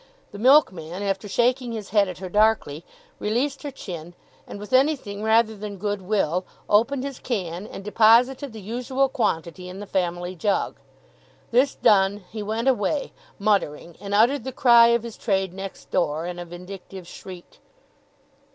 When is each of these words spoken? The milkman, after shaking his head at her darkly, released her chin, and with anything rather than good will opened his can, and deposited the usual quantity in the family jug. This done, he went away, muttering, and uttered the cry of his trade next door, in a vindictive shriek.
The 0.31 0.39
milkman, 0.39 1.03
after 1.03 1.27
shaking 1.27 1.73
his 1.73 1.91
head 1.91 2.07
at 2.07 2.17
her 2.17 2.27
darkly, 2.27 2.83
released 3.19 3.61
her 3.61 3.69
chin, 3.69 4.15
and 4.47 4.59
with 4.59 4.73
anything 4.73 5.21
rather 5.21 5.55
than 5.55 5.77
good 5.77 6.01
will 6.01 6.43
opened 6.67 7.03
his 7.03 7.19
can, 7.19 7.67
and 7.67 7.83
deposited 7.83 8.51
the 8.51 8.61
usual 8.61 9.09
quantity 9.09 9.69
in 9.69 9.79
the 9.79 9.85
family 9.85 10.35
jug. 10.35 10.79
This 11.51 11.75
done, 11.75 12.23
he 12.31 12.41
went 12.41 12.67
away, 12.67 13.13
muttering, 13.37 13.95
and 14.01 14.15
uttered 14.15 14.43
the 14.43 14.51
cry 14.51 14.87
of 14.87 15.03
his 15.03 15.17
trade 15.17 15.53
next 15.53 15.91
door, 15.91 16.25
in 16.25 16.39
a 16.39 16.45
vindictive 16.45 17.07
shriek. 17.07 17.59